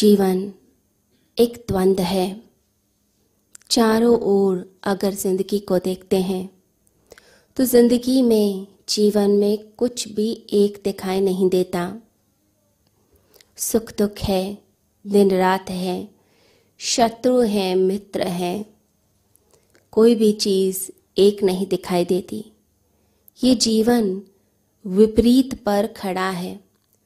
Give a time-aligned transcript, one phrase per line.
[0.00, 0.38] जीवन
[1.38, 2.42] एक द्वंद है।
[3.70, 6.48] चारों ओर अगर ज़िंदगी को देखते हैं
[7.56, 11.82] तो ज़िंदगी में, जीवन में कुछ भी एक दिखाई नहीं देता।
[13.58, 14.58] सुख दुख है
[15.04, 16.08] दिन रात है,
[16.80, 18.64] शत्रु है, मित्र है,
[19.92, 20.80] कोई भी चीज़
[21.18, 22.44] एक नहीं दिखाई देती।
[23.40, 24.10] ये जीवन
[24.84, 26.58] विपरीत पर खड़ा है,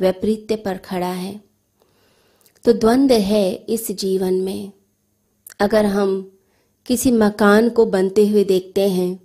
[0.00, 1.47] वैपरीत्य पर खड़ा है।
[2.64, 4.72] तो द्वंद्व है इस जीवन में।
[5.60, 6.10] अगर हम
[6.86, 9.18] किसी मकान को बनते हुए देखते हैं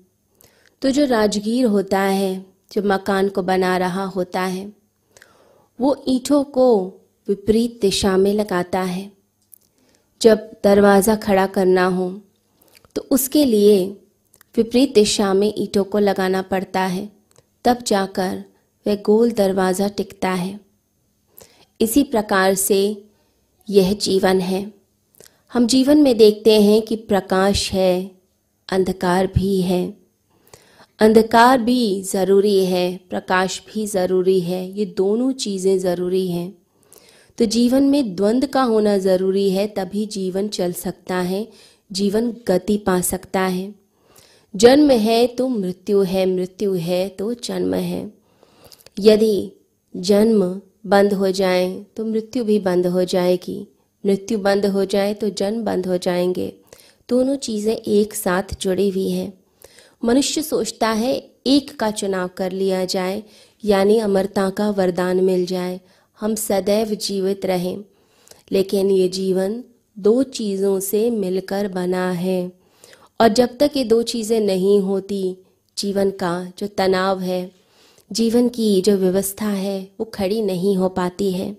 [0.82, 4.72] तो जो राजगीर होता है, जो मकान को बना रहा होता है,
[5.80, 6.68] वो ईंटों को
[7.28, 9.12] विपरीत दिशा में लगाता है।
[10.22, 12.10] जब दरवाज़ा खड़ा करना हो
[12.96, 13.86] तो उसके लिए
[14.56, 17.10] विपरीत दिशा में ईंटों को लगाना पड़ता है।
[17.66, 18.44] तब जाकर
[18.86, 20.60] वह गोल दरवाज़ा टिकता है।
[21.80, 22.80] इसी प्रकार से
[23.70, 24.74] यह जीवन है।
[25.54, 28.12] हम जीवन में देखते हैं कि प्रकाश है,
[28.70, 29.98] अंधकार भी है।
[31.00, 36.58] अंधकार भी ज़रूरी है, प्रकाश भी ज़रूरी है, ये दोनों चीज़ें ज़रूरी हैं।
[37.38, 41.48] तो जीवन में द्वंद्व का होना ज़रूरी है, तभी जीवन चल सकता है,
[41.92, 43.76] जीवन गति पा सकता है।
[44.56, 48.14] जन्म है तो मृत्यु है मृत्यु है तो जन्म है।
[49.00, 49.52] यदि
[49.96, 53.68] जन्म बंद हो जाए तो मृत्यु भी बंद हो जाएगी।
[54.06, 56.54] मृत्यु बंद हो जाए तो जन्म बंद हो जाएँगे।
[57.10, 59.34] दोनों चीज़ें एक साथ जुड़ी हुई हैं।
[60.06, 63.24] मनुष्य सोचता है एक का चुनाव कर लिया जाए,
[63.66, 65.80] यानी अमरता का वरदान मिल जाए।
[66.20, 67.78] हम सदैव जीवित रहें।
[68.52, 69.64] लेकिन ये जीवन
[70.00, 72.52] दो चीज़ों से मिलकर बना है।
[73.22, 75.38] और जब तक ये दो चीज़ें नहीं होती,
[75.78, 77.52] जीवन का जो तनाव है
[78.12, 81.56] जीवन की जो व्यवस्था है, वो खड़ी नहीं हो पाती है।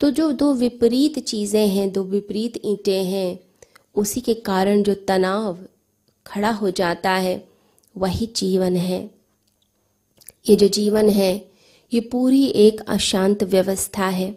[0.00, 3.38] तो जो दो विपरीत चीज़ें हैं, दो विपरीत ईंटें हैं,
[3.96, 5.58] उसी के कारण जो तनाव
[6.26, 7.48] खड़ा हो जाता है,
[7.96, 9.10] वही जीवन है।
[10.48, 11.50] ये जो जीवन है,
[11.92, 14.34] ये पूरी एक अशांत व्यवस्था है।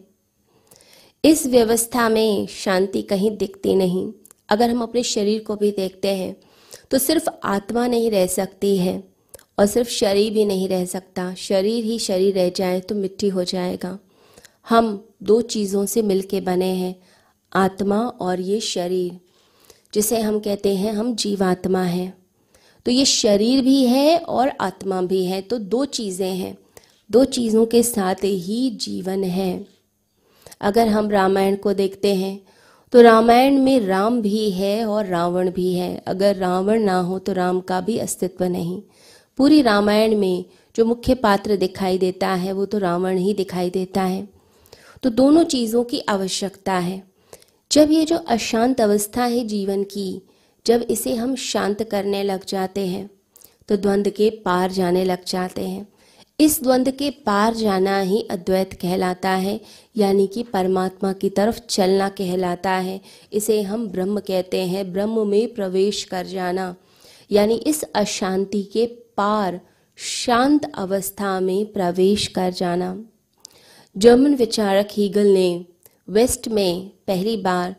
[1.24, 4.12] इस व्यवस्था में शांति कहीं दिखती नहीं।
[4.50, 6.36] अगर हम अपने शरीर को भी देखते हैं
[6.92, 9.13] तो सिर्फ़ आत्मा नहीं रह सकती है।
[9.58, 13.44] और सिर्फ़ शरीर भी नहीं रह सकता। शरीर ही शरीर रह जाए तो मिट्टी हो
[13.44, 13.98] जाएगा।
[14.70, 16.96] हम दो चीज़ों से मिलके बने हैं,
[17.52, 19.20] आत्मा और ये शरीर,
[19.94, 22.14] जिसे हम कहते हैं हम जीवात्मा हैं।
[22.86, 26.58] तो ये शरीर भी है और आत्मा भी है। तो दो चीज़ें हैं।
[27.10, 29.66] दो चीज़ों के साथ ही जीवन है।
[30.62, 32.40] अगर हम रामायण को देखते हैं
[32.94, 37.34] तो रामायण में राम भी है और रावण भी है। अगर रावण ना हो तो
[37.34, 38.82] राम का भी अस्तित्व नहीं।
[39.38, 40.46] पूरी रामायण में
[40.76, 44.28] जो मुख्य पात्र दिखाई देता है, वो तो रावण ही दिखाई देता है।
[45.04, 47.02] तो दोनों चीज़ों की आवश्यकता है।
[47.72, 50.22] जब ये जो अशांत अवस्था है जीवन की,
[50.66, 53.10] जब इसे हम शांत करने लग जाते हैं
[53.70, 55.88] तो द्वंद्व के पार जाने लग जाते हैं।
[56.40, 59.60] इस द्वंद्व के पार जाना ही अद्वैत कहलाता है,
[59.98, 63.00] यानी कि परमात्मा की तरफ़ चलना कहलाता है।
[63.34, 66.76] इसे हम ब्रह्म कहते हैं, ब्रह्म में प्रवेश कर जाना।
[67.32, 68.86] यानी इस अशांति के
[69.18, 69.62] पार
[69.96, 73.04] शांत अवस्था में प्रवेश कर जाना।
[73.98, 75.66] जर्मन विचारक हीगल ने
[76.10, 77.76] वेस्ट में पहली बार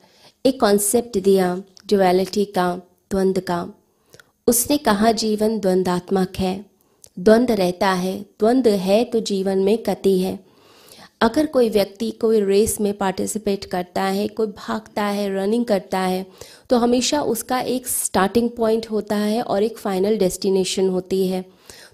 [0.46, 2.76] एक कॉन्सेप्ट दिया डुअलिटी का
[3.10, 3.68] द्वंद्व का।
[4.46, 6.64] उसने कहा, जीवन द्वंद्वात्मक है।
[7.18, 10.53] द्वंद्व रहता है। द्वंद्व है तो जीवन में कति है।
[11.24, 16.26] अगर कोई व्यक्ति कोई रेस में पार्टिसिपेट करता है, कोई भागता है, रनिंग करता है
[16.70, 21.44] तो हमेशा उसका एक स्टार्टिंग पॉइंट होता है और एक फाइनल डेस्टिनेशन होती है।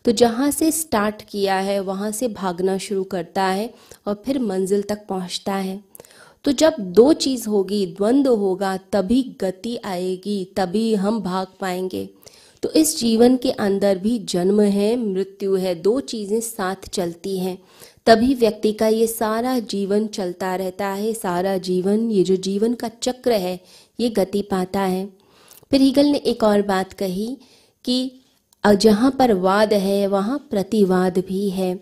[0.04, 3.72] तो जहाँ से स्टार्ट किया है, वहाँ से भागना शुरू करता है
[4.06, 5.80] और फिर मंजिल तक पहुँचता है।
[6.44, 12.08] तो जब दो चीज़ होगी द्वंद्व होगा, तभी गति आएगी, तभी हम भाग पाएँगे।
[12.62, 17.58] तो इस जीवन के अंदर भी जन्म है, मृत्यु है, दो चीज़ें साथ चलती हैं।
[18.06, 22.90] तभी व्यक्ति का ये सारा जीवन चलता रहता है, सारा जीवन, ये जो जीवन का
[23.02, 23.60] चक्र है,
[24.00, 25.08] ये गति पाता है।
[25.70, 27.38] फिर हीगल ने एक और बात कही
[27.84, 28.20] कि
[28.66, 31.80] जहाँ पर वाद है, वहाँ प्रतिवाद भी है।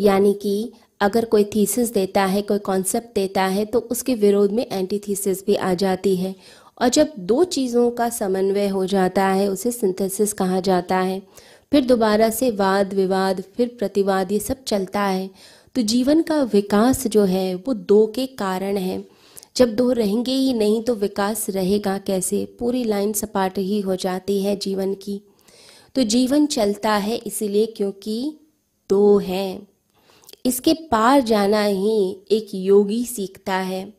[0.00, 4.66] यानी कि, अगर कोई थीसिस देता है, कोई कॉन्सेप्ट देता है तो उसके विरोध में
[4.72, 6.34] एंटी थीसिस भी आ जाती है।
[6.82, 11.22] और जब दो चीज़ों का समन्वय हो जाता है, उसे सिंथेसिस कहा जाता है,
[11.72, 15.30] फिर दोबारा से वाद, विवाद, फिर प्रतिवाद, ये सब चलता है।
[15.76, 19.04] तो जीवन का विकास जो है, वो दो के कारण है।
[19.56, 22.56] जब दो रहेंगे ही नहीं तो विकास रहेगा कैसे?
[22.58, 25.22] पूरी लाइन सपाट ही हो जाती है जीवन की।
[25.94, 28.36] तो जीवन चलता है इसलिए क्योंकि
[28.90, 29.68] दो हैं।
[30.46, 33.94] इसके पार जाना ही एक योगी सीखता है।